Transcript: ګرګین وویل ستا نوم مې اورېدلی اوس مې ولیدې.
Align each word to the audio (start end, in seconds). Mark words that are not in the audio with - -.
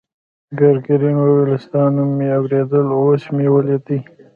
ګرګین 0.57 1.15
وویل 1.19 1.51
ستا 1.63 1.83
نوم 1.93 2.09
مې 2.17 2.27
اورېدلی 2.37 2.91
اوس 3.01 3.23
مې 3.35 3.47
ولیدې. 3.53 3.97